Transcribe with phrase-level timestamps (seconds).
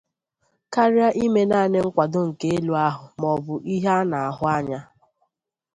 [0.73, 4.79] karịa ime naanị nkwado nke elu ahụ maọbụ ihe a na-ahụ anya.